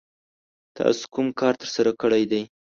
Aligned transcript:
تاسو 0.77 1.01
کوم 1.13 1.27
کار 1.39 1.53
ترسره 1.61 1.91
کړی 2.01 2.23
دی؟ 2.31 2.41